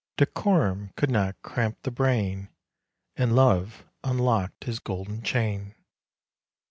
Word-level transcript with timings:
Decorum 0.17 0.89
could 0.95 1.11
not 1.11 1.39
cramp 1.43 1.83
the 1.83 1.91
brain, 1.91 2.49
And 3.15 3.35
Love 3.35 3.85
unlocked 4.03 4.63
his 4.63 4.79
golden 4.79 5.21
chain. 5.21 5.75